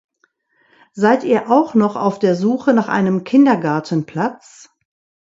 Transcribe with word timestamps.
Seid 0.93 1.23
ihr 1.25 1.51
auch 1.51 1.75
noch 1.75 1.95
auf 1.95 2.17
der 2.17 2.35
Suche 2.35 2.73
nach 2.73 2.87
einem 2.87 3.23
Kindergartenplatz? 3.23 4.69